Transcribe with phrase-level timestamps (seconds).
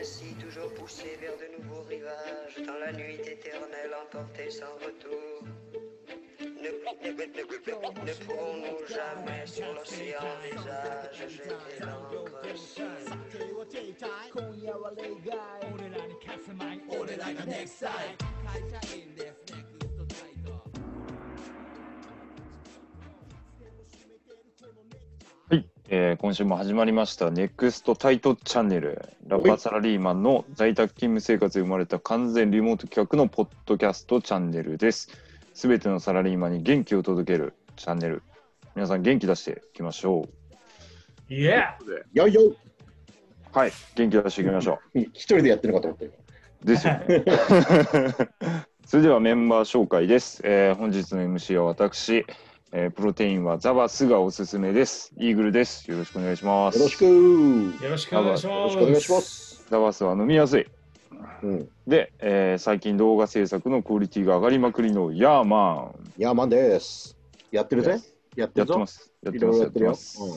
[0.00, 5.42] Ainsi toujours poussé vers de nouveaux rivages, dans la nuit éternelle emporté sans retour.
[6.40, 12.30] Ne, pourrons-nous jamais sur l'océan visage jeter l'encre?
[12.56, 13.32] Seule?
[26.22, 35.08] 今週も始まりましたネクストタイトチャンネルラッパーサラリーマンの在宅勤務生活で生まれた完全リモート企画のポッドキャストチャンネルです。
[35.52, 38.22] すべてのサラリーマンに元気を届けるチャンネル
[38.76, 40.28] 皆さん元気出していきましょ
[41.28, 41.34] う。
[41.34, 41.76] いや
[42.12, 42.54] よいよ
[43.50, 46.12] はい元気出していきましょ一人でやってるのかと思ったよ。
[46.62, 47.24] うですよね。
[48.86, 52.24] それではメンバー紹介です、えー本日の MC は私、
[52.74, 57.04] えープロテインはザバスがおすすめですイーグルですよろしくお願いしますよろしく。
[57.04, 58.48] よよろしくお願いします。
[58.48, 59.66] ろしくお願いします。
[59.68, 60.66] ザバスは飲みやすい
[61.42, 61.68] うん。
[61.86, 67.18] で、えー最近動画制作のクオリティが上がりまくりのヤーマンヤーマンです。
[67.50, 68.00] やってるぜ。
[68.36, 68.72] やってるぞ。
[68.72, 69.12] やってます。
[69.22, 69.60] やっいてます。
[69.60, 69.80] やって。
[69.84, 70.18] ます。
[70.22, 70.36] う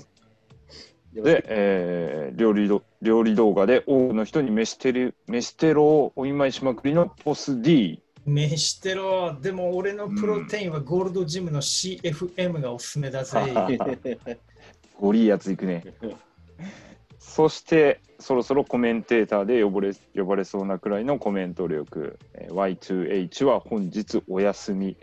[1.21, 8.01] んで、えー料理ど料理動画で多くの人に飯テル飯テロをお見舞いしまくりのポス D。
[8.25, 13.39] 飯テロ、でも俺のプロテインはゴールドジムの CFM がおすすめだぜ。
[14.99, 15.83] ゴリいやついくね。
[17.19, 22.17] そして、そろそろコメンテーターで呼ばれ呼ばれそうなくらいのコメント力。
[22.33, 24.97] えー Y2H は本日お休み。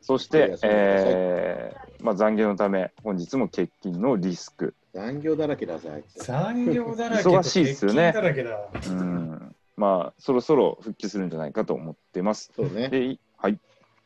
[0.00, 4.74] そしおてえーまあ、残業のため本日も欠勤のリスク。
[4.94, 6.24] 残業だらけだぜ、あいつ。
[6.24, 8.90] 残業だらけと忙しいっすよね欠勤だらけだ。
[8.90, 12.52] うん、まあ、そろそろ復帰するんじゃないかと思ってます。
[12.54, 12.88] そうね。
[12.88, 13.58] で、いはい。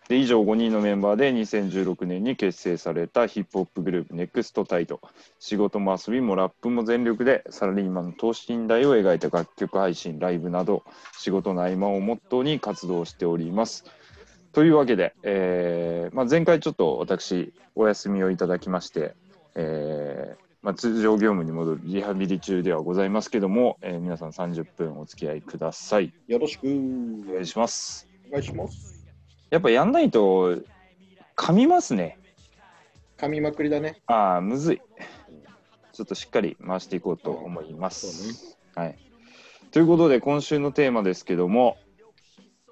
[0.08, 5.00] で、以上5人のメンバーで2016年に結成されたヒップホップグループ NEXT タイト。
[5.38, 10.82] 仕事も遊びもラップも全力でサラリーマンの等身大を描いた楽曲配信、ライブなど
[11.18, 13.84] 仕事の合間をモットーに活動しております。
[14.52, 19.14] というわけで、えーまあ、前回ちょっと私お休みをいただきまして、
[19.54, 26.12] えーまあ、通常業務に戻るリハビリ中ではございますけども、えー皆さん30分お付き合いください。
[26.26, 26.66] よろしく。
[26.66, 28.08] お願いします。
[28.28, 29.06] お願いします。
[29.50, 30.56] やっぱやんないと
[31.36, 32.18] 噛みますね。
[33.16, 34.00] 噛みまくりだね。
[34.06, 34.80] ああ、むずい。
[35.92, 38.58] ちょっとしっかり回していこうと思います。
[38.74, 38.98] はい。
[39.70, 41.76] ということで、今週のテーマですけども、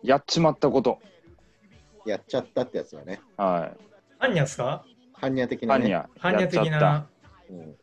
[0.03, 0.99] やっちまったこと。
[2.05, 3.21] やっちゃったってやつだね。
[3.37, 3.77] はい。
[4.19, 4.85] ハンニャっすか？
[5.21, 5.83] 般若的なね。
[5.83, 6.07] ハンニャ。
[6.21, 7.07] ハンニャ的やっちゃったな。
[7.51, 7.77] うん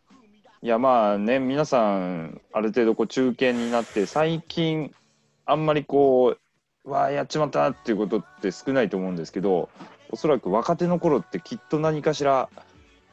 [0.63, 4.95] いや、まあね、皆さん、ある程度こう中堅になって、最近、
[5.45, 6.37] あんまりこ
[6.85, 9.67] う、わあ、やっちまったっていうことって少ないと思うんですけど、
[10.09, 12.47] おそらく若手の頃ってきっと何かしら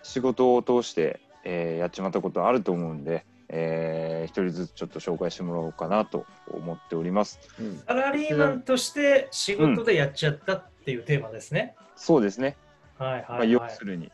[0.04, 7.40] 仕事を通して、えーやっちまったことあると思うんで、えー一人ずつちょっと紹介してもらおうかなと思っております。
[7.58, 11.74] うんサラリーマンとして仕事でやっちゃったっていうテーマですね。
[11.96, 12.56] そうですね。
[12.98, 13.84] はいまあ、はいはい要す。
[13.84, 14.12] るに。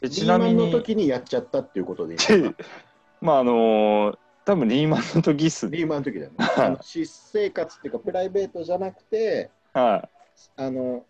[0.00, 2.56] でリーマンのちなみに、時にやっちゃったっていうことでいいのか
[3.20, 5.76] まああのー多分リーマンの時っすね。
[5.76, 6.36] リーマンの時だよね。
[6.56, 10.08] あの私生活っていうか、プライベートじゃなくて、はい。
[10.56, 11.04] あの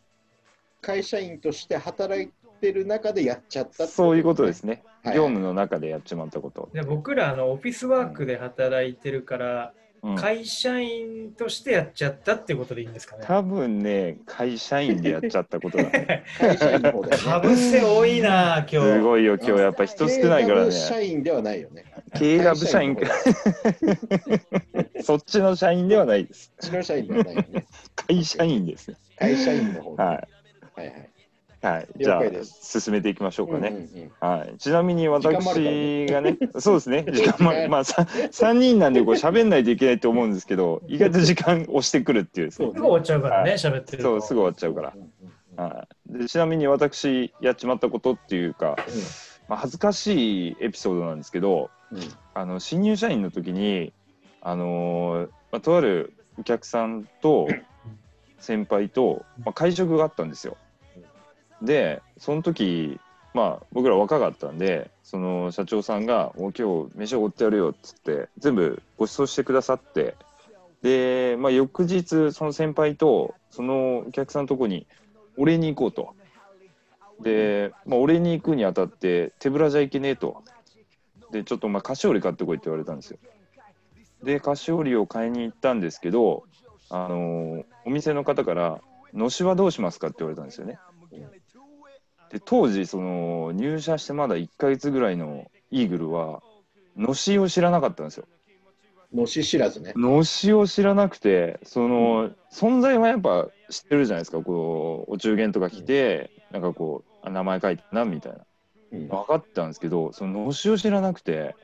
[0.81, 4.83] 会社員として働いてる中でやっちゃったってそういうことですね。
[5.05, 6.69] はい業務の中でやっちまったこと。
[6.73, 13.25] で僕らあのオフィスワークで働いてるから、うん会社員としてやっちゃったってことでいいんですかね？
[13.27, 16.25] 多分ね、会社員でやっちゃったことだね。
[16.39, 17.23] 会社員の方だよね。
[17.25, 18.89] かぶせ多いな、今日。
[18.93, 20.71] すごいよ、今日やっぱ人少ないからね。
[20.71, 21.85] 社員ではないよね。
[22.17, 23.15] 経営ラブ社員会か。
[25.03, 26.53] そっちの社員ではないです。
[26.59, 27.67] うちの社員ではないよね。
[28.09, 28.97] 会社員ですね。
[29.19, 30.29] 会社員の方はい。
[30.81, 31.09] はいはい。
[31.69, 31.89] はい。
[31.99, 32.23] じゃあ
[32.63, 33.69] 進めていきましょうかね。
[33.69, 34.13] うんうんうん。
[34.21, 37.69] はい、ちなみに私がね、 そうですね、 時間もある。
[37.69, 42.67] まあ、さ3人なんでこう喋んないといけないと思うんですけど、 意外と時間押してくるっていうですね。
[42.67, 44.03] そうすぐ終わっちゃうからね、は喋ってると。
[44.05, 44.95] そう、すぐ終わっちゃうから。
[45.57, 48.77] はい、でちなみに私、やっちまったことっていうか、
[49.49, 52.01] まあ、恥ずかしいエピソードなんですけど、うん。
[52.35, 53.93] あの新入社員の時に、
[54.41, 57.49] あのーまあ、とあるお客さんと
[58.39, 60.57] 先輩と、まあ、会食があったんですよ。
[61.63, 63.01] でその時
[63.35, 70.15] まあ僕ら若かったんでその社長さんが「お今日飯おごってやるよ」っつって全部ご馳走してくださって
[70.83, 74.87] で、まあ、翌日その先輩とそのお客さんのとこに
[75.37, 76.15] お礼に行こうと。
[77.21, 80.43] で、まあ、お礼に行くにあたって手ぶらじゃいけねえと。
[81.33, 83.19] で、ちょっとお前菓子折り買ってこいって言われたんですよ。
[84.23, 86.45] で、菓子折りを買いに行ったんですけど、
[86.91, 88.83] あのーお店の方から、
[89.15, 90.79] のしはどうしますかって言われたんですよね。
[92.31, 96.43] で、当時、その、入社してまだ1ヶ月ぐらいのイーグルは、
[96.97, 98.27] のしを知らなかったんですよ。
[99.15, 99.93] のし知らずね。
[99.97, 108.39] のしを知らなくて、その、存在はやっぱ知ってるじゃないですか、こう、お中元とか来て、なんかこう、あ名前書いてな、みたいな。
[108.39, 108.45] うん
[108.91, 111.55] 分かったんですけど、そののしを知らなくて、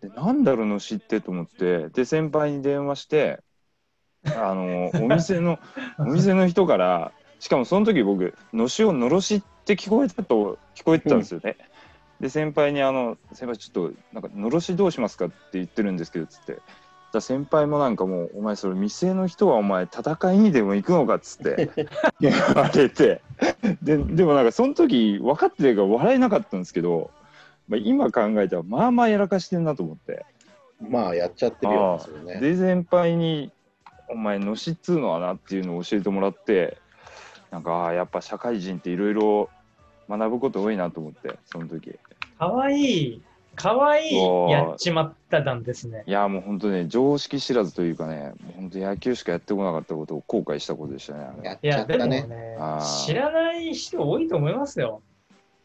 [0.00, 3.38] でなんだろう、のしってと思って、で、先輩に電話して、
[4.24, 5.60] あの、お店の、
[5.98, 11.56] お店の人から、しかもその時僕、のしをのろしって聞こえたと、聞こえてたんですよね。
[12.20, 16.60] で、先輩に、あの、先輩ちょっと、なんか、のろしどうしますかって言ってるんですけど、つって。
[17.12, 21.70] じゃあ先輩もなんかもう、お前それ店の人はお前戦いにでも行くのかっつって
[22.20, 23.20] 言われて、
[23.82, 27.10] ででもなんかその時分かってるから笑えなかったんですけど、
[27.68, 30.24] まあ、今考えたらまあまあやらかしてんなと思って、
[30.80, 32.40] まあ、やっちゃってるようですよね。
[32.40, 33.52] で先輩に
[34.08, 36.78] 「お前のしっつうのはな」っていうのを教えてもらって
[37.52, 39.50] なんかやっぱ社会人っていろいろ
[40.08, 41.94] 学ぶこと多いなと思ってその時。
[42.38, 43.22] かわいい、
[43.54, 44.16] かわいい
[44.50, 46.02] やっちまったなんですね。
[46.06, 52.26] いやもう本当ね常識知らずというかねもう本当野球しかやってこなかったことを後悔したことでしたねやっちゃったね。
[53.04, 55.02] 知らない人多いと思いますよ。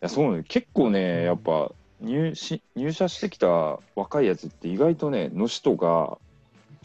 [0.02, 6.20] やそうね結構ねやっぱ入し入社してきた若いやつって意外とねのしとか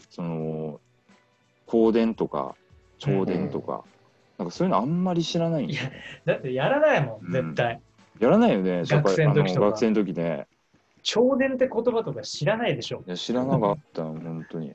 [0.09, 0.79] その
[1.69, 2.55] 香典とか
[2.99, 3.83] 朝伝とか、
[4.37, 5.91] なんかそういうのあんまり知らないんいよや、
[6.25, 7.79] だってやらないも、うんん絶対。
[8.19, 9.65] やらないよね社会学生の時とか。
[9.67, 10.47] あ学生の時ね。
[11.03, 13.03] 朝伝って言葉とか知らないでしょ。
[13.05, 14.73] いや知らなかった本当に。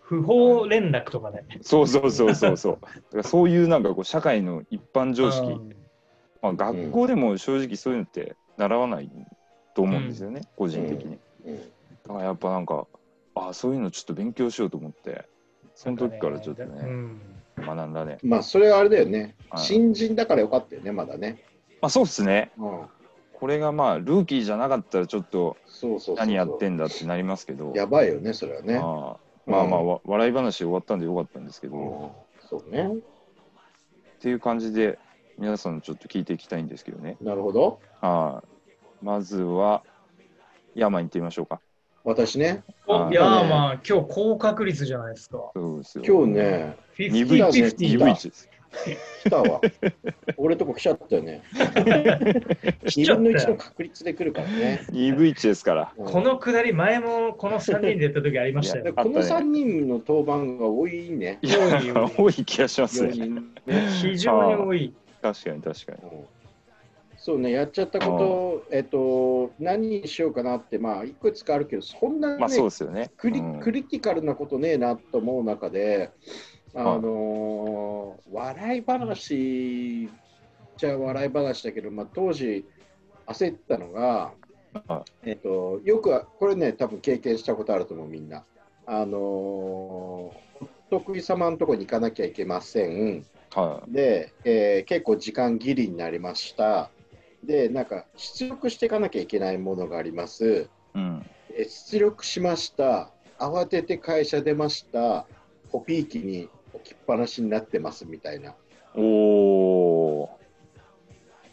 [0.00, 1.44] 不法連絡とかね。
[1.62, 2.78] そうそうそうそうそう。
[2.80, 5.76] だからそういうなんかこう社会の一般常識、うん。
[6.42, 9.10] まあ、学校でも正直そういうのって習わない
[9.74, 11.56] と思うんですよね、個人的に、うん。
[11.56, 12.86] だからやっぱなんか
[13.34, 15.24] あそういうのちょっと勉強しようと思って。
[15.74, 16.70] その時からちょっとね。
[16.82, 17.20] うん
[17.66, 19.34] 学んだねまあ、それはあれだよね。
[19.50, 21.42] はい新人だからよかったよね、まだね。
[21.80, 22.86] まあそうっすねうん。
[23.34, 26.26] これがまあルーキーじゃなかったらちょっとそうそうそうそう。
[26.26, 28.76] 何やってんだってなりますけどやばいよね、それはね。
[28.76, 32.10] ああまあまあ、わ笑い話終わったんでよかったんですけど、うんっ
[32.48, 32.90] そうね。
[34.20, 34.98] ていう感じで
[35.38, 37.80] 皆さんのちょっと聞いていきたいんですけどねなるほど。
[38.00, 39.84] はいまずは
[40.74, 41.60] 山に行ってみましょうか
[42.08, 45.50] 私ね、いやーまあ、今日高確率じゃないですか。
[45.54, 48.48] そうですよ今日ね、2分1 50 2分1です
[49.24, 49.60] 来たわ。
[50.38, 51.42] 俺とこ来ちゃったよね。
[51.52, 53.56] 2 来ちゃった分の1のよ。
[53.58, 54.80] 確率で来るからね。
[54.90, 58.84] 2分1ですからうんこのくだり、前もこの3人でやった時ありましたよ。
[58.84, 61.38] でこの3人の登板が多いね。
[61.42, 63.34] いや多いよ多い気がします4
[63.66, 63.88] ね。
[64.00, 64.94] 非常に多い。
[65.20, 66.37] 確かに確かにうん
[67.28, 76.10] そうね、やっちゃったこと、えっと、何にしようかなって、まあ、いくつかあるけど、そんなね、まあそうですよねクリうんクリティカルなことねえなと思う中で、
[76.74, 80.08] あはいのー笑い話
[80.78, 82.64] じゃ笑い話だけど、まあ、当時
[83.26, 84.32] 焦ったのが、
[84.86, 88.42] はえっと、よくこれね多分経験したことあると思うみんな。
[88.86, 90.32] あのーお
[90.90, 93.26] 得意様のところに行かなきゃいけません。
[93.54, 96.90] はで、えー結構時間切りになりました。
[97.42, 100.44] で、なんか出力していかなきゃいけないものがあります。
[100.44, 103.10] いうんえ出力しました。
[103.38, 105.26] 慌てて会社出ました。
[105.70, 108.54] コピー機に置きっぱなしになってますみたいな。
[108.94, 110.38] おお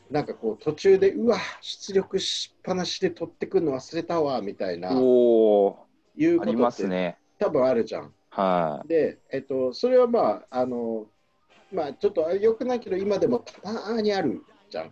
[0.10, 8.14] なんかこう途中で、うわ、出力しっぱなしで取ってくるの忘れたわみたいな、ーおおいうありまことってすね多分あるじゃん。
[8.30, 11.08] はで、えっと、それはまあ、あの、
[11.72, 14.92] まあちょっと良くないけど、今でもたまにあるじゃん。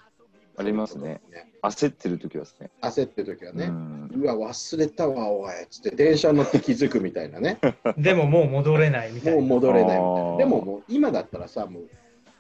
[0.56, 1.22] ありますね
[1.64, 3.66] 焦ってる時はですね焦ってる時はね。
[3.66, 7.58] うんうわ、忘れたわ、おいっつって電車乗って気づくみたいなね。
[7.98, 9.48] でももう戻れないみたいもうな。
[9.48, 10.38] 戻れないみたいな。
[10.38, 11.84] でももう今だったらさ、もう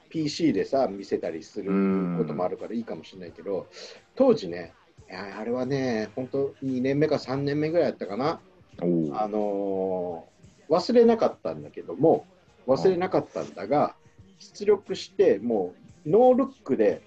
[0.09, 1.71] PC でさ、見せたりする
[2.17, 3.67] こともあるからいいかもしれないけど、
[4.15, 4.73] 当時ね、
[5.09, 8.39] いやあれはね、本当2年目か3年目ぐらいだったかな。
[8.79, 8.85] あ
[9.27, 10.33] のー
[10.69, 12.25] 忘れなかったんだけども、
[12.67, 13.95] 忘れなかったんだが、
[14.39, 17.01] 出力して、もうノールックで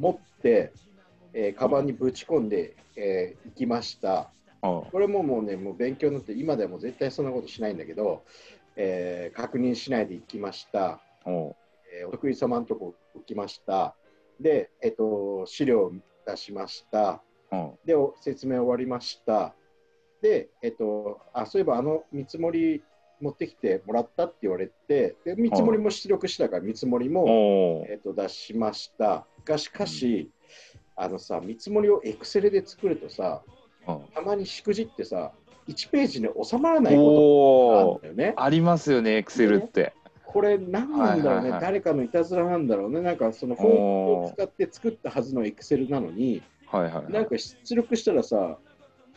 [0.00, 0.72] 持って、
[1.32, 4.32] えーカバンにぶち込んで、えー行きました。
[4.62, 8.24] あこれももうね、もう勉強になって、今でも絶対そんなことしないんだけど、
[8.76, 11.00] えー確認しないで行きました。
[11.24, 11.54] お
[11.92, 13.94] えーお得意様のとこ行きました。
[14.40, 15.92] で、えっと、資料を
[16.26, 17.22] 出しました。
[17.52, 19.54] おで、お説明終わりました。
[20.22, 22.82] で、えっと、あ、そういえばあの見積もり
[23.20, 29.26] 持ってきてもらったって言われて、で見積もりも出力したから見積もりも、おえっと、出しました。
[29.44, 30.30] がしかし、
[30.96, 33.42] あのさ、見積もりを Excel で作るとさ、
[33.86, 35.32] おたまにしくじってさ、
[35.68, 38.34] 1ページに収まらないことおがあるんだよね。
[38.36, 39.94] ありますよねエクセルって。
[40.26, 47.12] これ何なんだろうね、誰かのいたずらなんだろうね、なんかそのフォームを使って作ったはずの Excel なのに、はいはいはい。
[47.12, 48.58] なんか出力したらさ、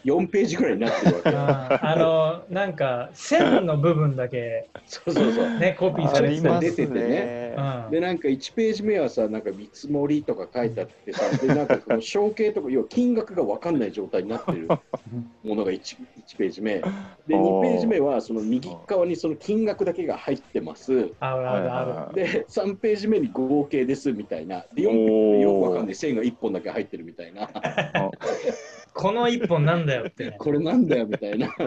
[0.04, 1.40] 4ページぐらいになってるわけよ。
[1.40, 5.60] ああのなんか線の部分だけそうそうそう。
[5.60, 7.56] ねコピーさあれてた出ててねね。
[7.58, 16.84] うんでなんか1ページ目はさなんか見積もりとか書いてあってさでなんかこの承継とか要は金額が分かんない状態になってるものが 1, 1ページ目で
[17.28, 22.16] 2ページ目はその右側にその金額だけが入ってますあるあるある。
[22.16, 28.10] で3ページ目に合計ですみたいなで4ページ目よく分かんない線が1本だけ入ってるみたいなあ
[28.94, 31.50] この一本なんだよってね、 これなんだよみたいな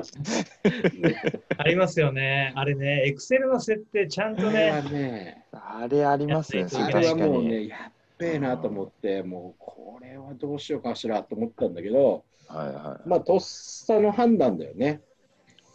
[1.59, 2.53] ありますよね。
[2.55, 7.17] あれね、エクセルの設定ちゃんとね、ねあれありますね、それあれは。
[7.17, 13.09] もうねやっべえなと思ってもうこれはどうしようかしらと思ったんだけどはいはい。
[13.09, 15.03] まあとっさの判断だよね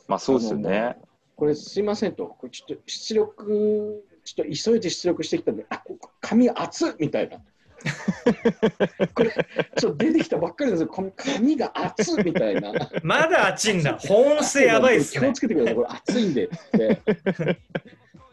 [0.07, 0.97] まあそうですよね。
[1.35, 7.37] これすいませんと、これちょっと出力、ちょっと急いで出力してきたんで、あこ紙熱っみたいな。
[9.15, 9.31] これ、
[9.77, 12.71] ちょっと出てきたばっかりなんですよ、この紙が熱っみたいな。
[13.03, 13.97] まだ熱いんだ。
[13.97, 15.39] 保温性やばいっすね気をつ。
[15.41, 17.01] けてください、これ熱いんでって。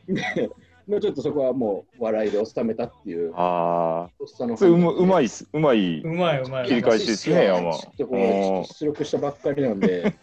[0.08, 0.50] で、
[0.86, 4.26] もうちょっとそこはもう笑いで収めたっていう、ああ。
[4.26, 5.46] それうまうまいいっす。
[5.52, 6.00] うまい。
[6.00, 6.68] うまいうまい。
[6.68, 10.14] 切り返しですね山ちょっとこれ、ちょっと出力したばっかりなんで。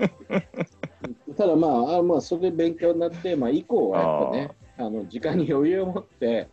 [1.38, 6.48] ただまあ、あまあ、それで勉強になって、まあ、以降はやっぱね、あの時間に余裕を持って、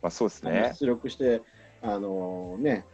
[0.00, 0.72] まあそうですね。
[0.78, 1.42] 出力して、
[1.82, 2.84] あのね、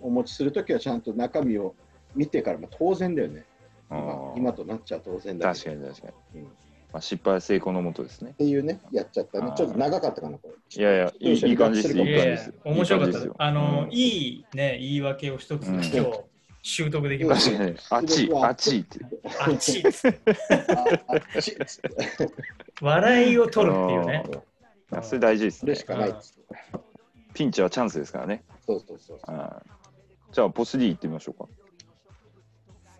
[0.00, 1.74] おお持ちするときはちゃんと中身を
[2.14, 3.44] 見てから、まあ、当然だよね。
[3.90, 5.82] う今ん今となっちゃ当然だ確けど。
[5.82, 6.40] かに確かに。
[6.40, 6.48] うん
[6.94, 8.34] まあ失敗は成功のもとですねっ。
[8.34, 10.54] ていうね、やっちゃったねちょっと長かったかな、これ。
[10.80, 11.98] いやいや、いいいい感じです。
[11.98, 12.54] いいやいやい感じです。
[12.64, 13.34] 面白かったですよ。
[13.36, 16.20] あの、うんいいね、言い訳を一つうん今日
[16.62, 19.00] 習得できまし確かに、あっちい、あっちいって。
[19.00, 19.44] た。
[19.44, 19.84] あっち
[22.80, 24.24] 笑いを取るっていうね。
[24.92, 25.74] あそれ大事ですね。
[27.34, 28.44] ピンチはチャンスですからね。
[28.66, 29.20] そうそうそう。
[29.28, 29.50] うん
[30.32, 31.48] じゃあ、ポス D 行ってみましょうか。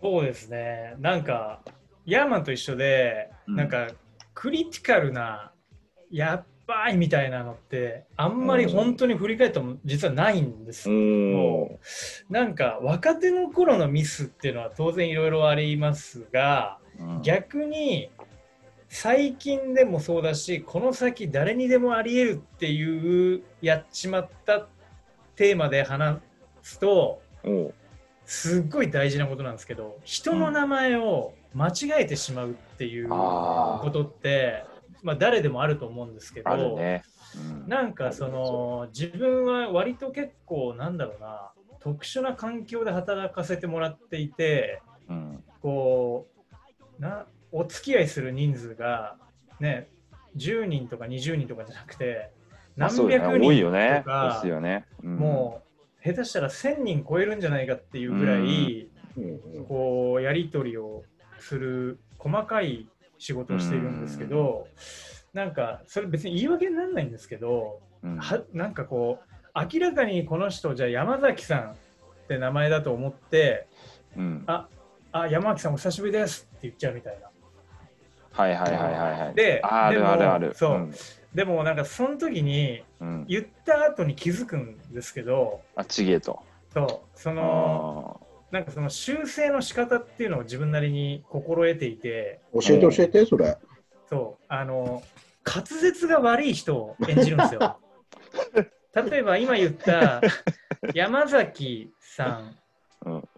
[0.01, 0.95] そうですね。
[0.99, 1.61] なんか、
[2.05, 3.87] ヤーマンと一緒で、うんなんか、
[4.33, 5.51] クリティカルな、
[6.09, 10.95] やっばいみたいなのって、あんまり本当に振り返っても実はないんですよ。
[10.95, 11.79] お
[12.29, 18.09] なんか、若手の頃のミスっていうのは当然いろいろありますが、ー逆に、
[18.97, 24.67] 最近でもそうだし、この先誰にでもあり得るっていうやっちまった
[25.35, 26.19] テーマで話
[26.61, 27.21] すと、
[28.25, 34.63] すっごい大事なことなんですけど人の名前を間違えてしまうっていうあことって、
[35.03, 37.03] まあ、誰でもあると思うんですけど、あるね。
[37.35, 37.67] うん。
[37.67, 45.43] なんかその自分は割と結構なんだろうな特殊な環境で働かせてもらっていてうん。
[45.61, 46.27] こ
[46.97, 49.17] うなお付き合いする人数が
[49.59, 49.87] ね
[50.35, 52.31] 10人とか20人とかじゃなくて
[52.75, 54.03] まあ何百人とよね。
[54.05, 54.85] かですよね。
[55.03, 55.65] うんもう
[56.05, 61.03] 下手したら1000人超えるんじゃないかっていうぐらい、うんうんこうやり取りを
[61.39, 64.67] する細かい仕事をしているんですけど、
[65.33, 71.75] なんかそれ別に言い訳にならないんですけど、うんはなんかこう明らかにこの人じゃあ山崎さんっ
[72.27, 73.67] て名前だと思って
[74.17, 74.67] うんあ
[75.13, 77.29] あ山崎さんお久しぶりですって言っちゃうみたいな。
[78.35, 79.35] はいはいはいはいはい。
[79.35, 80.53] であるあるある。
[80.55, 80.93] そうん
[81.33, 83.25] でもなんかその時にうん。
[83.27, 86.39] 言った後に気づくんですけどあっちげえと。
[86.73, 93.57] そうそのなんかその修正の仕方っていうのを自分なりに心得ていて教えて教えて、それ。
[94.09, 95.01] そうあの
[95.45, 97.79] 滑舌が悪い人を演じるんですよ。
[99.09, 100.21] 例えば今言った
[100.93, 102.41] 山崎さ
[103.05, 103.29] ん、うん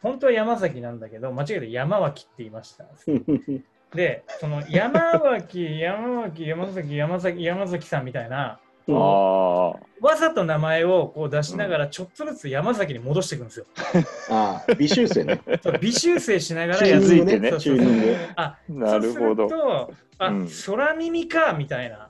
[0.00, 2.84] 本当は山崎なんだけど間違えて山脇って言いました。
[3.94, 8.58] でその山脇山脇山崎山崎山崎さんみたいな
[8.90, 9.88] ああ。
[10.00, 13.66] わざと名前をこう出しながらちょっとずつ山崎に戻していくんですよ。
[14.30, 15.40] ああ、微修正ね。
[15.62, 18.16] そう微修正しながらやってーニングね。
[18.36, 19.96] あなるほどそうする。
[19.96, 22.07] とあ、うん空耳かみたいな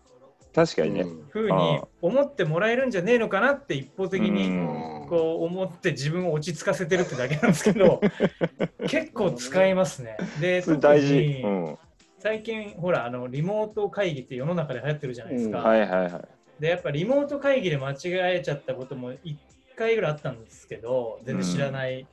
[0.54, 1.06] 確かにね。
[1.30, 8.00] ふうに思ってもらえるんじゃねえのかなって一方的うにんこう思って自分を落ち着かせてるってだけなんですけど
[8.88, 10.16] 結構使いますね。
[10.40, 11.08] でそれ大事。
[11.08, 11.78] 特にうん。
[12.18, 15.58] 最近ほらあのリモート会議って世の中で流行ってるじゃないですか。
[15.58, 16.12] うんはいはいはい。
[16.60, 17.96] でやっぱリモート会議で間違
[18.36, 19.36] えちゃったことも1
[19.76, 22.06] 回ぐらいあったんですけど全然知らない、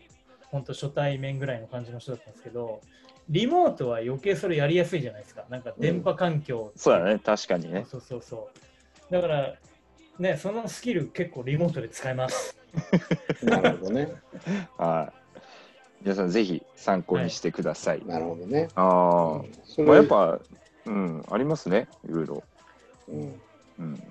[0.51, 2.81] 本当初対面ぐらいの感じの人だったんですけど
[3.29, 7.19] リモートは余計それやりやすいじゃないですかなんか電波環境、そうだね。
[7.19, 7.85] 確かにね。
[7.89, 8.49] そうそうそ
[9.09, 9.55] うだから
[10.19, 12.57] ねそのスキル結構リモートで使えます
[13.43, 14.13] なるほどね。
[14.77, 15.39] はい。
[16.01, 18.05] 皆さんぜひ参考にしてください。
[18.05, 18.67] なるほどね。
[18.75, 19.43] ああ。
[19.63, 20.39] それまあやっぱ、
[20.85, 21.87] うん、ありますね。
[22.07, 22.43] いろいろ。
[23.07, 23.41] うん
[23.79, 24.03] うん。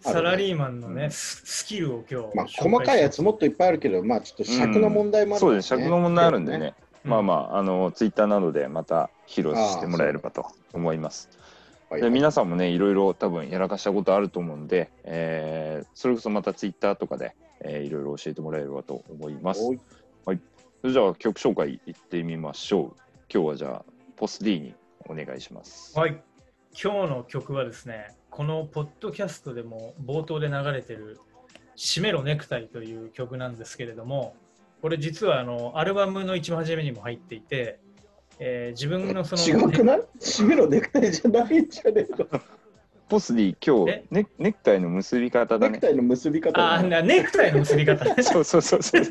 [0.00, 5.68] サラリーマンのね、うんススキルを今日まあ、細かいやつもっといっぱいあるけど、まあ、ちょっと尺の問題もあるからそうです。
[5.68, 6.74] 尺の問題あるんでね。
[7.06, 11.28] まあまあ、あの、ツイッターなどでまた披露してもらえればと思います。
[11.30, 19.62] はいで皆さんもね、いろいろ多分やらかしたことあると思うんで、えーそれこそまたツイッターとかで、えーいろいろ教えてもらえればと思います。
[19.64, 20.40] おい
[20.80, 22.96] それじゃあ曲紹介いってみましょう。
[23.32, 23.84] 今日はじゃあ、
[24.16, 24.74] ポス D に
[25.08, 25.96] お願いします。
[25.96, 26.20] はい。
[26.72, 31.20] 今日の曲はですね、このポッドキャストでも冒頭で流れてる
[31.76, 34.34] 「締めろネクタイ」という曲なんですけれども、
[34.82, 37.80] これ実はあのアルバムの一番初めにも入っていて、
[38.38, 40.02] えー自分のその 違くない？
[40.20, 42.42] 締めのネクタイじゃないんじゃねえか。
[43.08, 44.04] ポス D、今日え？
[44.10, 45.74] ネ、ネクタイの結び方だね。
[45.74, 48.22] ネクタイの結び方あなネクタイの結び方ね。
[48.22, 49.02] そうそうそうそう。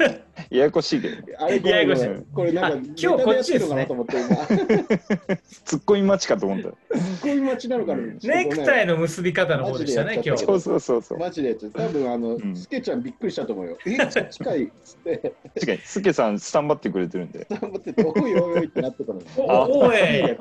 [0.50, 5.38] ややこしいけど、あれややこしいこれなんかあ今日こっちですねネタやってるのかなと思って今。
[5.66, 6.98] ツッコミ待ちかと思った。
[6.98, 8.02] すごい待ちなのかな。
[8.02, 10.48] ネクタイイの結び方の方でしたね、今日マジでやっちゃったけど。
[10.48, 11.20] そうそうそうそう。
[11.20, 11.70] マジでやつ。
[11.72, 13.78] 多分あの、うんスケちゃんびっくりしたと思うよ。
[13.86, 17.46] え、そっちかいっつって、確かに、スケさん、スタンバってくれてるんで。
[17.50, 19.22] 頑張ってて、おいおいおいってなってたの。
[19.38, 19.98] おおい、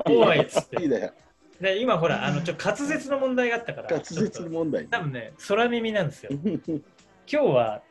[0.07, 0.81] おいっつって。
[0.83, 1.11] いいだよ。
[1.59, 4.87] で今ほら、あのちょ滑舌の問題があったから、滑舌の問題。
[4.87, 6.31] 多分ね、空耳なんですよ。
[6.33, 6.83] 今
[7.27, 7.81] 日は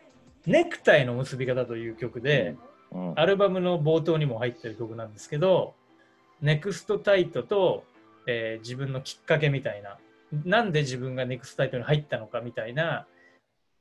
[0.46, 2.56] ネクタイの結び方という曲で、
[2.92, 5.74] うん、アルバムの冒頭にも入ってる曲なんですけど、
[6.40, 7.84] ネクストタイトと、
[8.26, 9.98] えー自分のきっかけみたいな、
[10.44, 13.06] なんで自分がネクストタイトに入ったのかみたいな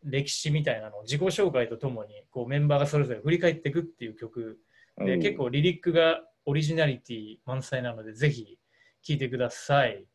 [0.03, 4.59] 歴史みたいなのを自己紹介とともにこうメンバーがそれぞれ振り返っていくっていう曲
[4.97, 5.21] で、うん。
[5.21, 8.57] 結構リリックがオリジナリティ満載なので、ぜひ
[9.03, 10.05] 聴いてください。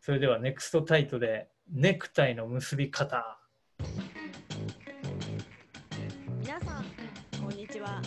[0.00, 3.38] それではネクストタイトでネクタイの結び方。
[6.40, 6.84] 皆さん
[7.42, 8.00] こんにちは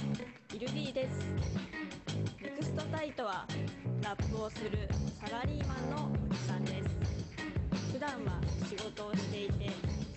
[0.51, 1.27] イルディです
[2.41, 3.45] ネクストタイトは
[4.01, 4.89] ラップをする
[5.19, 9.69] サラリーマンのおじさんです普段は仕事をしていて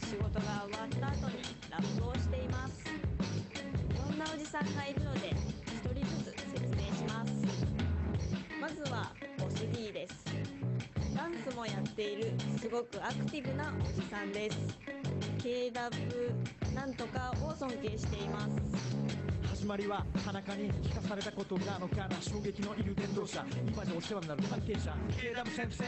[0.07, 2.75] 仕事が終わった後にラップをしています
[4.07, 5.02] そんなおじさんがいる
[12.63, 14.57] すごくアクティブなおじさんです。
[15.43, 18.51] KW なんとかを尊敬しています。
[19.51, 22.23] 始まりは田中に聞かされたことなのかな。
[22.23, 24.95] 衝撃のいる伝道者今じゃお世話になる関係者。
[25.11, 25.85] KW 先生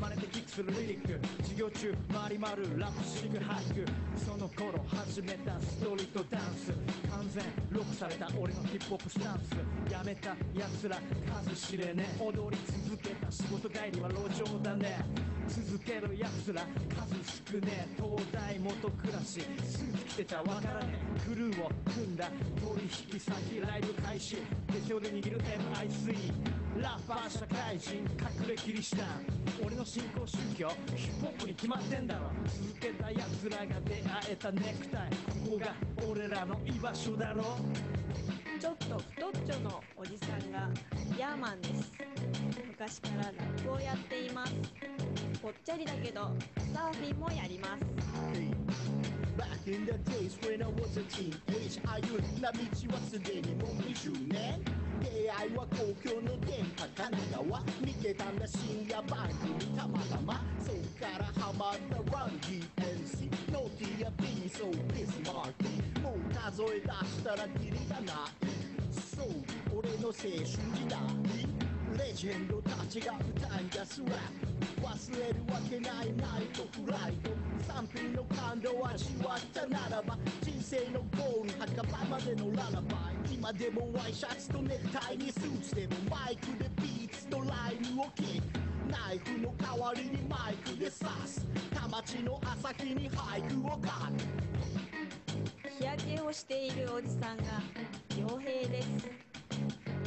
[0.00, 1.26] 真似てキックするリリック。
[1.44, 3.86] 授業中回り回るラップシング俳句
[4.18, 6.72] その頃始めたストリートダンス。
[7.08, 9.92] 完全ロックされた俺のヒップホップスタンス。
[9.92, 10.98] やめた奴ら
[11.46, 15.04] 数知れね踊り続けた仕事帰りは路上だね。
[15.50, 16.62] 続ける奴ら。
[16.62, 19.40] 数少ねえ東大元暮らし。
[19.64, 22.30] スーツ着てちゃわからねえクルーを組んだ。
[22.60, 22.82] 取
[23.12, 24.36] 引先ライブ開始。
[24.72, 26.32] 手帳で握る MIC
[26.80, 29.06] ラッパー社会人隠れキリシタン。
[29.66, 32.30] 俺の信仰宗教ヒップホップに決まってんだろ。
[32.46, 35.10] 続けた奴らが出会えたネクタイ。
[35.44, 35.74] ここが
[36.08, 37.58] 俺らの居場所だろ。
[38.60, 40.68] ちょっと太っちょのおじさんが
[41.18, 41.92] ヤーマンです。
[42.68, 44.54] 昔からラップをやっています。
[45.42, 46.20] ぽっちゃりだけど
[46.74, 47.84] サーフィンもやります。
[49.38, 52.58] Back in the days when I was a teenage 歩んだ道
[52.92, 54.60] はすでにもう20年
[55.00, 68.28] 出会いは公共の電波神奈川見てたんだ深夜番組たまたまそっからハマったラン DNC ノーティア B そうビスマーティもう数え出したらキリがな。
[68.28, 68.50] い
[68.92, 69.28] そう
[69.78, 71.69] 俺の青春時代。
[71.98, 77.30] レジェンドたちが歌い出すラップ忘れるわけないナイトフライト
[77.72, 82.80] 3品の感動を味わったならば人生のゴール墓場までのララバ
[83.28, 90.90] イ今でもワイシャツとネクタイにスーツでもマイクでビーツとライムをキックナイフの代わりにマイクで刺
[91.26, 93.86] す田町の朝日に俳句を書く
[95.78, 97.44] 日焼けをしているおじさんが
[98.10, 99.29] 傭兵です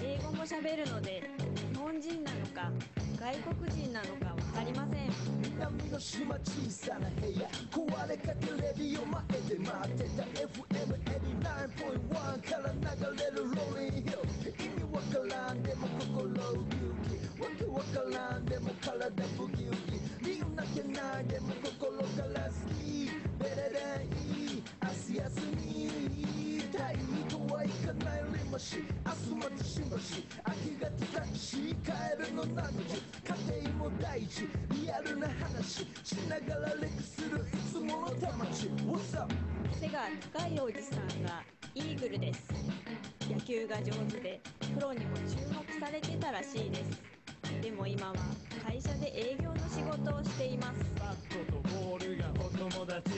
[0.05, 1.23] 英語も喋るので
[1.71, 2.69] 日本人なのか
[3.17, 5.09] 外国人なのか分かりません。
[5.55, 10.23] 南の島小さな部屋壊れかけレディオ前で待ってた。
[10.43, 12.77] FM89.1 から流
[13.17, 14.19] れるローリンヒル
[14.59, 19.77] 意味わからんでも心ウキウキわけわからんでも体ブギウギ
[20.21, 22.83] 理由なきゃないでも心から好き。
[23.39, 25.61] ベレレンいい明日休み
[26.73, 26.93] たい
[27.29, 28.12] とはいかない。
[28.53, 39.33] リマシ明日またしばし秋が来たし帰るの何時家庭も大事リアルな話しながらレクするいつもの田町 What's up?
[39.81, 41.41] 背が高いおじさんが
[41.73, 42.53] イーグルです。
[43.27, 44.39] 野球が上手で
[44.75, 47.59] プロにも注目されてたらしいです。
[47.59, 48.13] でも今は
[48.63, 50.79] 会社で営業の仕事をしています。
[50.99, 53.09] バットとボールがお友達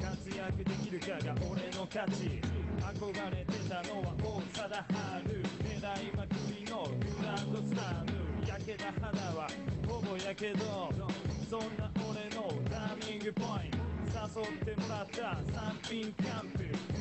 [0.00, 2.51] 活躍できるかが俺の価値
[2.82, 5.30] 憧れてたのは王貞治
[5.64, 9.48] 狙いまくりのグランドスラム焼けた肌は
[9.88, 10.90] ほぼやけど
[11.48, 13.82] そんな俺のターニングポイント
[14.40, 16.58] 誘ってもらった三品キャンプ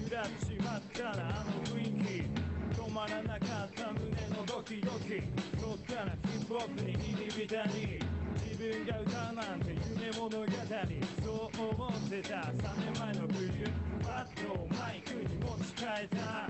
[0.09, 2.51] 食らっちまったらあの雰囲気。
[2.81, 5.21] 止まらなかった胸のドキドキ。
[5.59, 8.20] そっからヒップホップに入り浸り。
[8.35, 10.45] 自分が歌うなんて夢物語
[11.23, 13.47] そう思ってた3年前の冬
[14.03, 16.47] バットをマイクに持ち替えた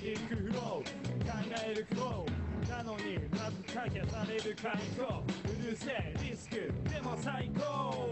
[0.00, 1.32] リリックフロー考
[1.66, 8.08] えるフローなのにラップかけされる解雇うるせえリスクでも最高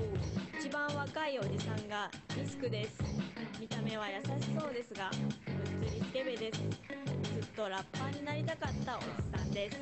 [0.59, 3.27] 一番若いおじさんがリスクです。
[3.61, 7.16] 見た目は優しそうですがぶっつりスケベです。
[7.57, 9.79] とラッパーになりたかったおじさんです。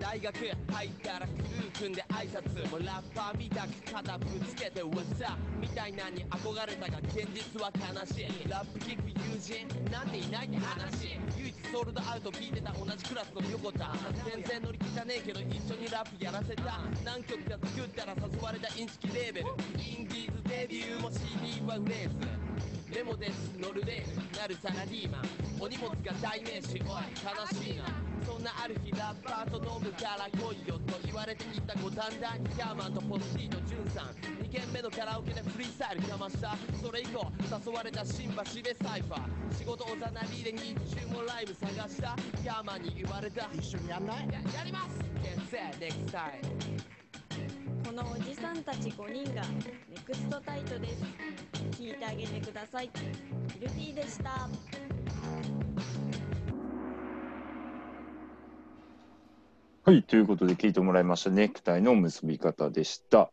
[0.00, 8.48] 大学入ったらクルー組んで挨拶もうラッパーみたく肩ぶつけてうさみたいなに憧れたが現実は悲しい。
[8.48, 11.16] ラップ聞く友人なんていないって話。
[11.38, 13.94] 唯一ソールドアウト聞いてた同じクラスの横田。
[14.26, 16.80] 全然乗り気じゃねえけど一緒にラップやらせた。
[17.04, 19.46] 何曲か作ったら誘われたインチキレーベル。
[19.78, 22.49] インディーズデビューも CD は売れず。
[22.94, 25.22] レモです乗るレールなるサラリーマン
[25.60, 27.84] お荷物が代名詞おい悲しいな
[28.26, 34.06] そんなある日ラッパーと飲むから来いよと言われていた五反田にキャーマンとポスティーとジュンさん。
[34.42, 36.56] 2軒目のカラオケでフリースタイルかました。
[36.82, 37.26] それ以降
[37.66, 46.99] 誘われた新橋でサイファー仕事おざなりで日中もライブ探したキャーマンに言われた一緒にやんないややります Get set next time
[48.02, 51.04] のおじさんたち5人がネクストタイトです
[51.78, 52.90] 聞いてあげてください
[53.54, 54.48] ヒルティでした
[59.82, 63.30] はい、ということで聞いてもらいましたネクタイの結び方でした。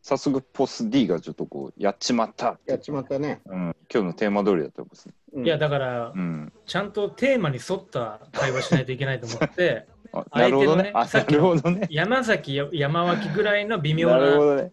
[0.00, 3.40] 早速、ポス D がちょっとこう、やっちまったやっちまったね。
[3.46, 5.08] うん、今日のテーマ通りだったんです。
[5.32, 6.52] うんいやだからうん。
[6.66, 9.86] ちゃんとテーマに沿った会話しないといけないと思って
[10.32, 10.92] 相手のね
[11.28, 11.86] るほどね。
[11.90, 14.70] 山崎や山脇ぐらいの微妙な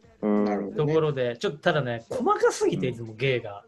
[0.76, 3.64] ところでちょっとただね細かすぎていつも芸が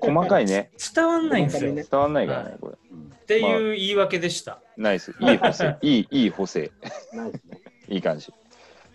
[0.00, 0.70] 細かいね。
[0.94, 2.74] 伝わんないんですよ、ね伝わんないからね、これ。
[2.74, 5.14] っていう言い訳でした、ナイス。
[5.18, 5.78] いい補正。
[5.82, 6.70] いい、いい補正。
[7.12, 7.60] ナイスね。
[7.88, 8.32] いい感じ。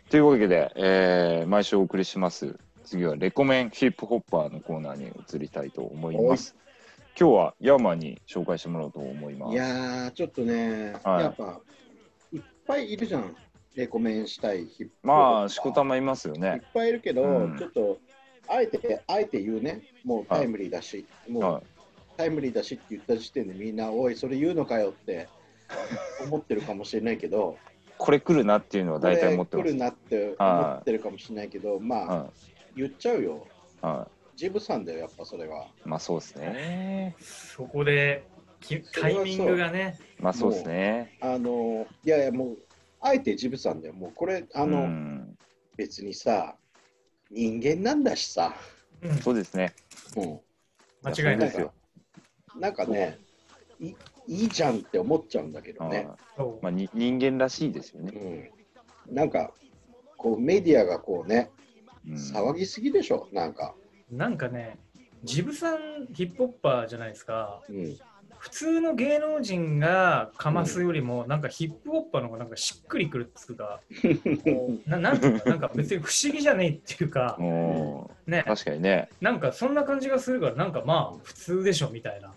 [0.10, 2.58] というわけで、えー毎週お送りします。
[2.84, 6.56] 次はレコメンヒップホッパーのコーナーに移りたいと思います。
[7.20, 9.54] 今日はヤーマンに紹介してもらおうと思います。
[9.54, 11.60] いやー、ちょっとね、はいやっぱ、
[12.67, 13.36] ぱいいるじゃん。
[13.75, 16.63] レコメンしたいヒップまあ、しこたまいますよいっね。
[16.73, 17.99] ぱいいるけど、うんちょっと、
[18.47, 19.82] あえて、あえて言うね。
[20.03, 21.63] もうタイムリーだし、もう、は
[22.17, 25.27] タイムリーだしって言った時点でみんな、おい、それ言うのかよって
[26.25, 27.91] 思ってるかもしれないけど、い。
[27.99, 29.63] これ来るなっていうのは大体持ってます。
[29.63, 32.32] これ来るなって思ってるかもしれないけど、まあ、は
[32.75, 33.45] 言っちゃうよ。
[33.84, 33.86] い。
[33.86, 35.65] はジブさんだよ、やっぱそれは。
[35.65, 35.67] い。
[35.86, 37.15] まあ、そうですね。
[37.19, 38.37] そこでき
[39.00, 41.17] タイミングがねまあ、そうですね。
[41.22, 42.58] あの、いやいや、もう、
[43.00, 43.93] あえてジブさんだよ。
[43.93, 45.38] もう、これ、あの、うん
[45.78, 46.56] 別にさ、
[47.30, 48.56] 人間なんだしさ、
[49.02, 49.76] うんそうですね。
[50.15, 50.39] うん、
[51.04, 51.72] 間違いないですよ。
[52.60, 53.20] なんかね
[53.80, 53.89] い、
[54.28, 55.98] いいじゃんって思っちゃうんだけどね。
[55.98, 58.52] はいそうまあ、に人間らしいですよね。
[59.08, 59.54] うん、なんか、
[60.17, 61.52] こうメディアがこうね、
[62.08, 63.76] うん騒ぎすぎでしょ、なんか。
[64.10, 64.80] なんかね
[65.24, 67.98] ジブさんヒップホッパーじゃないですかうん、
[68.48, 73.82] 普通の芸能人がかますよりも、なんかヒップホッパーの方がなんかしっくりくるっつうか
[74.88, 79.10] ななんていうのかなんか別に不思議じゃねえっていうかもねう、確かにね。
[79.20, 82.32] なんかそんな感じがするからなんかまあ普通でしょみたいな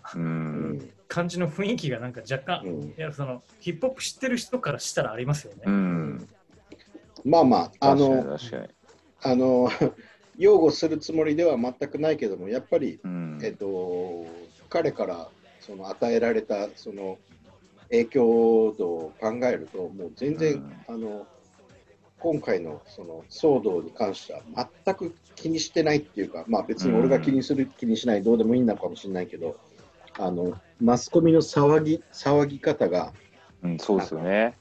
[1.07, 5.61] 感じの雰囲気がなんか若干、うんいやそのヒップホップ知ってる人からしたらありますよね。
[5.65, 6.27] うん。
[7.23, 8.67] まあまあ、あ確かにの、確かに。
[9.23, 9.69] あの、
[10.37, 13.39] 擁護するつもりでは全くないけども、やっぱり、うん。
[13.43, 14.25] えっと、
[14.69, 15.29] 彼から
[15.61, 17.17] その与えられたその
[17.89, 21.27] 影響度を考えると、もう全然、うんあの
[22.19, 24.41] 今回のその騒動に関しては
[24.85, 29.57] 全く気にしてないっていうか、まあ、別に俺が気にする、気にしない、どうでもいいのかもしれないけど、
[30.19, 33.11] あのマスコミの騒ぎ騒ぎ方が
[33.63, 34.57] うん、そうですよね。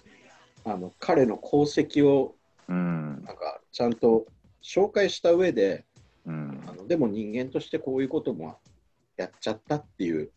[0.64, 2.34] あの彼の功績を
[2.68, 3.22] うん。
[3.24, 4.26] なんかちゃんと
[4.62, 5.84] 紹介した上で
[6.26, 6.72] うんあ。
[6.72, 8.58] のでも人間としてこういうことも
[9.16, 10.30] やっちゃったっていう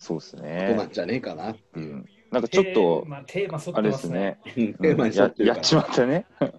[0.00, 0.90] そうですことなねん。
[0.90, 1.94] じゃねえかなってういう。
[1.96, 2.08] ん。
[2.32, 4.38] なんかちょっとテー、マっあれでてますすね。
[4.44, 6.26] テーマに沿やってるからやっちまったね。
[6.40, 6.52] うん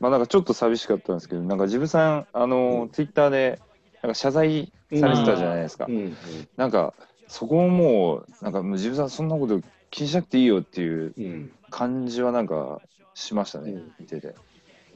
[0.00, 3.60] まあなんかちょっと寂しかったんですけど、なんかジブさん、あの、うんツイッターで、
[4.02, 5.86] なんか謝罪されてたじゃないですか。
[5.88, 6.16] うんうん
[6.56, 6.92] なんか、
[7.28, 12.80] そこももう、なんかもうジブさん、そんなこと気にしなくていいよっていううん感じはなんか
[13.14, 14.34] しましたね、うん見てて。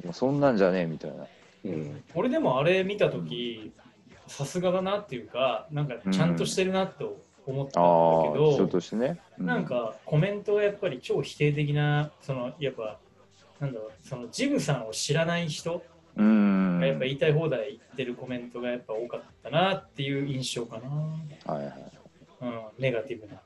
[0.02, 1.26] もうそんなんじゃねえみたいな。
[1.66, 3.72] うん俺でもあれ見たとき、
[4.26, 12.98] さすがだなっていうか、なんかちゃんとしてるなと思ったんだああけど、ね、うなんかコメントがやっぱり超否定的な、そのやっぱ、
[13.60, 15.82] なんだろう、そのジムさんを知らない人
[16.16, 21.54] うんがやっぱ言いたい放題言ってるコメントがやっぱ多かったなっていう印象かな。
[21.54, 21.74] はいはい
[22.42, 23.40] うん、ネガティブな。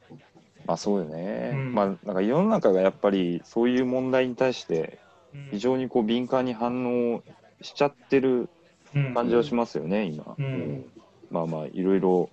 [0.67, 1.75] まあそうよね、うん。
[1.75, 4.99] まあなんか世の中がやっぱりそういう問題に対して
[5.35, 5.49] うん。
[5.51, 7.23] 非常にこう敏感に反応
[7.61, 8.49] しちゃってる
[8.95, 10.35] うん感じはしますよね、今。
[10.39, 10.85] ううんん。
[11.31, 12.31] まあまあいろいろ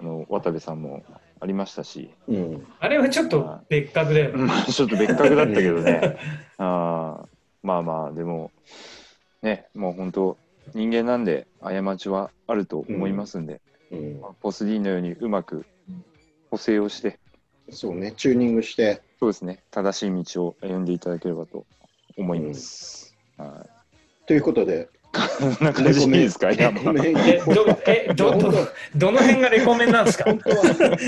[0.00, 1.02] あの渡部さんも
[1.40, 2.10] ありましたし。
[2.28, 2.66] うん。
[2.78, 4.42] あれはちょっと別格だよね。
[4.44, 6.16] まあちょっと別格だったけどね。
[6.58, 7.28] あー。
[7.62, 8.52] まあまあでも
[9.42, 10.38] ねもう本当
[10.74, 14.20] 人間なんで過ちはあると思いますんで、うん。
[14.20, 15.64] まあポス D のようにうまく
[16.50, 17.18] 補正をして。
[17.70, 19.62] そうね、チューニングして、そうですね。
[19.70, 21.66] 正しい道を歩んでいただければと
[22.16, 23.66] 思います、は
[24.26, 24.88] ということで、
[25.26, 26.50] い、こんな感じでいいですか？
[26.50, 28.52] いや、まあごめんえ、ど、え、ど、ど、
[28.96, 30.24] どの辺がレコメンなんですか？
[30.24, 30.98] 本当は、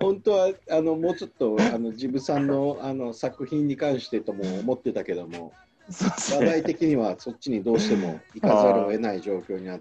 [0.00, 5.52] 本当はあのもうちょっとあのジブさんのあの作品に関してとも思ってたけども、
[5.88, 9.78] 話題ね的にはそっちにどうしても行かざるを得ない状況にな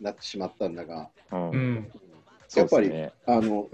[0.00, 1.50] なってしまったんだが、うん。
[1.50, 1.92] うん。
[2.56, 3.12] やっぱり、ね。
[3.26, 3.68] あの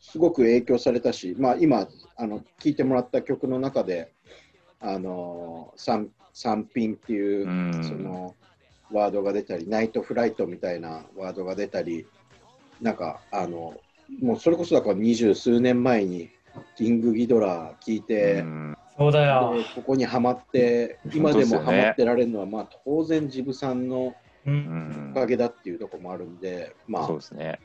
[0.00, 4.12] すごく影響されたし、まあ、今あの聴いてもらった曲の中で
[4.78, 7.82] 「あの三三品」っていう、うん。
[7.82, 8.34] その
[8.92, 12.06] ワードが出たり「ナイトフライト」みたいなワードが出たり
[12.80, 13.74] なんかあの
[14.20, 16.30] もうそれこそだから二十数年前に
[16.76, 19.54] 「キングギドラ」聴いて、うんそうだよ。
[19.56, 24.14] でここにはまって今でもはまってられるのは、まあ、当然ジブさんの
[24.46, 24.50] う。
[24.50, 27.58] うんんおかげだっていうところもあるんで、まあそうですね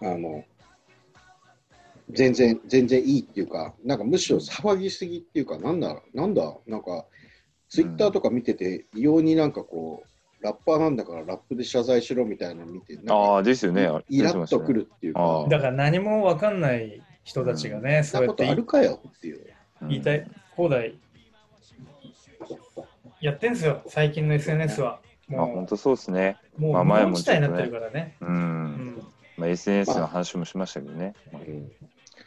[0.00, 0.44] あの、
[2.10, 7.06] 全然、全然いいっていうか、なんかむしろ騒ぎすぎっていうか、なんだ、なんだ、なんか、
[7.68, 10.08] ツイッターとか見てて、異様になんかこう、
[10.44, 13.88] ラッパーなんだからラップで謝罪しろみたいなの見て、あかあですよね。
[14.10, 15.46] イラッとくるっていうか。
[15.48, 18.20] だから何もわかんない人たちがね、そん。
[18.20, 19.46] なことそうやってあるかよっていう。
[19.88, 20.98] 言いたい放題
[23.22, 25.00] やってんすよ、最近の SNS は。
[25.28, 26.36] まあも本当そうですね。
[26.58, 28.14] う、もう、まあ前もなってるからね。
[28.20, 28.34] ううん。
[28.34, 29.02] ん。
[29.38, 31.72] まあ SNS の話もしましたけどね、うん。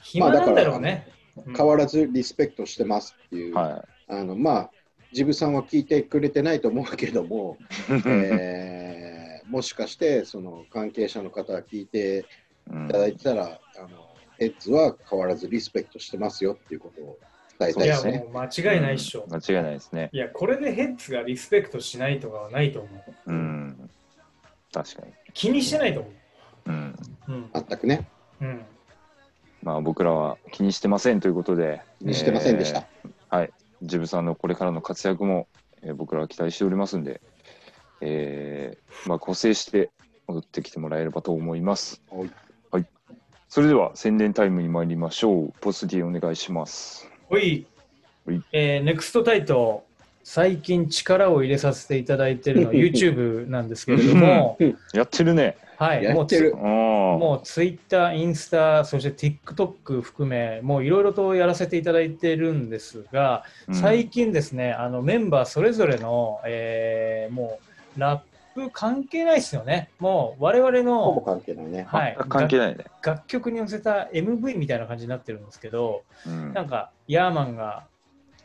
[0.02, 1.08] 暇なんだろうね。
[1.46, 1.54] うん。
[1.54, 4.72] 変わらずリスペクトしてますっていう、はあのまあ、
[5.12, 7.58] ジブさんは聞いてくれてないと思うけども、
[7.90, 12.26] い、 えーもしかしてその関係者の方が聞いて
[12.70, 13.88] うんいただいてたら、あの
[14.38, 17.18] ヘッズは変わらずリスペクトしてますよっていうことを
[17.58, 18.20] 伝えたいや、いですね。
[18.20, 19.26] もう間違いないっしょ。
[19.30, 22.90] 間違いないですねいや、これでヘッズがリスペクトしないとかはないと思
[23.26, 23.32] う。
[23.32, 23.90] うん
[24.74, 26.10] 確かに気にしてないと思
[26.66, 26.96] うん
[27.28, 27.32] う。
[27.32, 27.50] うん。
[27.54, 28.08] 全くね、
[28.42, 28.66] うん。
[29.64, 32.80] まあ僕らは気にしてませんということで気にしてませんでした。
[32.80, 33.17] えーはい
[33.82, 35.48] ジブさんのこれからの活躍も、
[35.82, 37.22] えー僕らは期待しておりますんで、
[38.02, 39.92] えーまあ、補正して
[40.28, 42.02] 戻ってきてもらえればと思います。
[42.10, 42.32] はい
[42.72, 42.86] はい。
[43.48, 45.54] それでは宣伝タイムに参りましょう。
[45.62, 47.10] ポスティお願いします。
[47.30, 47.66] ほい
[48.26, 48.44] ほい。
[48.52, 49.87] えー、ネクストタイト、
[50.30, 54.58] 最近力を入れさせていただいているのは YouTube なんですけれども、
[54.94, 55.56] やってるね。
[55.78, 56.64] はい、もうつやってるああ。
[57.18, 67.60] もう Twitter、インスタ、そして TikTok 含め、もういろいろとやらせていただいてるんですが、うん最近ですね、あのメンバーそれぞれの、えーも
[67.96, 68.20] うラッ
[68.54, 69.92] プ関係ないですよね。
[69.98, 71.88] もう我々ほぼの、関係ないね。
[71.88, 72.84] はい、関係ないね。
[73.02, 77.86] 楽楽曲に乗せた MV みたいな感じになってるんですけど、うんなんかヤーマンが、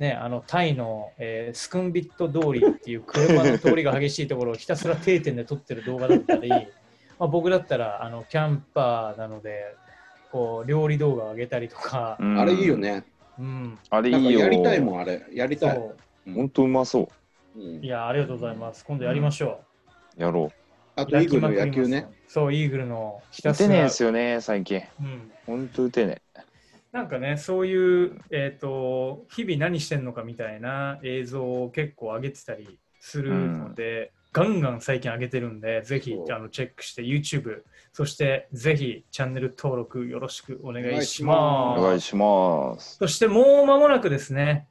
[0.02, 6.48] ね、あのタイの、えースクンビット通りっていう車の通りが激しいところをひたすら定点で撮ってる動画だったり、
[7.20, 9.76] まあ、僕だったらあのキャンパーなので
[10.32, 12.76] こう料理動画を上げたりとか、うんあれいいよ。
[12.76, 13.04] ね。
[13.38, 14.40] うん、あれいいよ。
[14.40, 15.22] やりたいもん、あれ。
[15.32, 15.76] やりたい。
[15.76, 15.94] そ
[16.34, 17.08] 本当うまそ
[17.56, 17.60] う。
[17.60, 18.84] うんういやありがとうございます。
[18.84, 19.60] 今度やりましょ
[20.16, 20.50] やろ
[20.96, 21.06] あう。
[21.06, 22.08] とイーグルの野球ね。。
[22.26, 23.50] そう、イーグルのひう。
[23.52, 24.82] 打てねえたすらんすよね、最近。
[25.00, 26.22] うん、本当打てね
[26.92, 41.26] なんかね、そういう、えー、と日々何してんのかみたいな映像を結構上げてたりするので、ガンガン最近上げてるんで、ぜひあのチェックして YouTube、そしてぜひチャンネル登録よろしくお願いしえ。
[41.26, 41.80] ます。
[41.80, 42.96] お願いします。
[42.98, 44.68] そしてもう間もなくですね、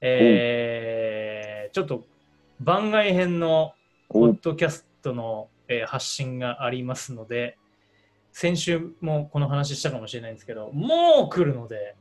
[0.00, 2.04] えーちょっと
[2.60, 3.74] 番外編の
[4.08, 7.58] ポおッドキャストの、えー発信がありますので、
[8.36, 11.94] 先週もこの話したかもしれないんですけど、もう来るので、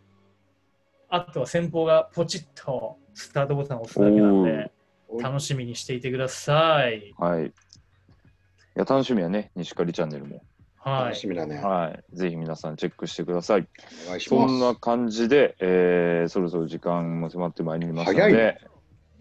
[1.07, 4.71] あとは先方がポチッとスタートボタンを押すだけなんで、
[5.21, 7.13] 楽しみにしていてください。
[7.19, 7.45] はい。
[7.45, 7.51] い
[8.73, 10.41] や、楽しみやね、西狩チャンネルも。
[10.77, 11.03] はい。
[11.05, 11.57] 楽しみだね。
[11.57, 12.15] はい。
[12.17, 13.67] ぜひ皆さんチェックしてください。
[14.05, 14.47] お願いします。
[14.47, 18.57] そんな感じで、えーそろそろ時間も迫ってまいりますので、早い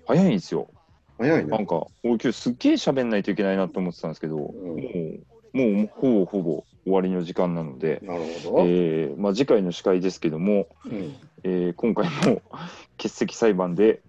[0.07, 0.71] 早いんですよ。
[1.19, 1.51] 早いね。
[1.51, 8.67] なんか、俺今日すっげえ喋んないといけないなと思ってたんですけど、もんうもうほぼほぼ終わりの時間なので、なるほど。
[8.67, 12.43] えーまあ、次回の司会ですけども、うん、えー今回も
[12.97, 14.03] 欠席裁判で、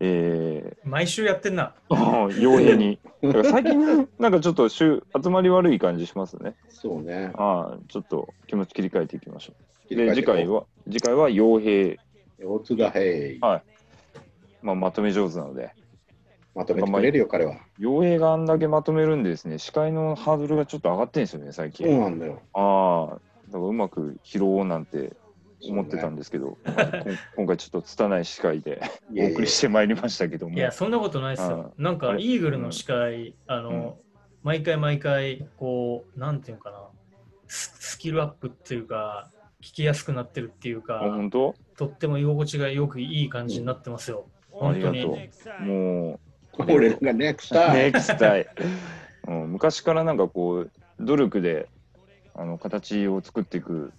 [0.00, 1.74] え毎週やってんな。
[2.28, 2.98] ー、傭兵に。
[3.22, 6.54] だから最近、なんかちょっと週集まり悪い感じしますね。
[6.68, 7.32] そうね。
[7.34, 9.54] ああ、ちょっと気持ち切り替えていきましょ
[9.90, 9.94] う。
[9.94, 11.98] で、次回は、次回は傭兵、
[12.44, 13.40] おつだへい。
[13.40, 13.62] はい
[14.62, 15.72] まあ、まとめ上手なので、
[16.54, 17.56] まとめてくれるよ、彼は。
[17.78, 21.86] 傭兵があんだけまとめるんでですね、司会のハードルがちょっと上がってるんですよね、最近。
[21.86, 22.42] そうなんだよ。
[22.52, 25.16] ああ、だからうまく拾おうなんて
[25.62, 28.80] 思ってたんですけど、まあこん今回ちょっと拙い司会で
[29.16, 30.56] お送りしてまいりましたけども。
[30.56, 31.72] いや、そんなことないですよ。
[31.78, 33.98] なんか、イーグルの司会、あの、
[34.42, 36.82] 毎回毎回、こう、なんていうのかな、
[37.46, 39.30] ススキルアップっていうか、
[39.62, 41.54] 聞きやすくなってるっていうあ、か、本当？
[41.76, 44.26] とっても居心地がよくいい感じになってますよ。
[44.62, 45.28] ありがと本
[45.60, 45.66] う。
[45.66, 46.20] もう、
[46.68, 47.84] 俺がネクタイ。
[47.84, 48.46] ネクスタイ、
[49.28, 49.52] うん。
[49.52, 51.68] 昔からなんかこう、努力で
[52.34, 53.92] あの形を作っていく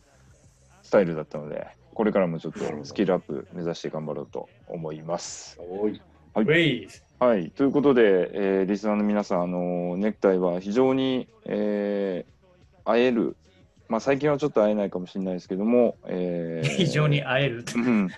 [0.81, 5.59] スタイルだったので、これからもちょっとスキルアップ目指して頑張ろうと思います。
[5.59, 6.01] はい
[7.19, 12.31] はい、ということで、えーリスナーの皆さん、あのネクタイは非常に、えー
[12.83, 13.35] 会える、
[13.91, 17.65] まあ、最近はちょっと会えないかもしれないですけども、えー 非常に会える。
[17.75, 18.09] うん、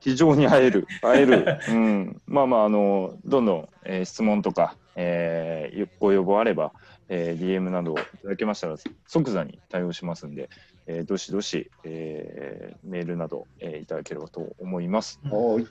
[0.00, 6.72] 非常に会える、会える、 うん、まあまあ、あのどんどん、えー質問とか、えーご要望あれば、
[7.10, 8.76] えー DM などいただけましたら
[9.08, 10.48] 即座に対応しますんで、
[10.86, 15.20] えーどしどし、えーメールなど、えーいただければと思います。
[15.30, 15.66] おい。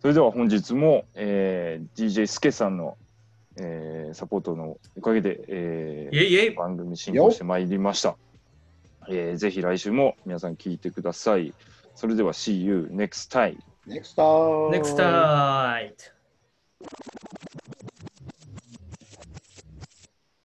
[0.00, 2.96] それでは本日も、えー DJ スケさんの、
[3.60, 8.16] えーサポートのおかげで、えーイェイイェイ番組進行してまいりました。
[9.08, 11.54] えーぜひ来週も皆さん聞いてください。
[11.94, 13.58] それでは See you next time.
[13.86, 14.70] Next time.
[14.70, 15.94] Next time.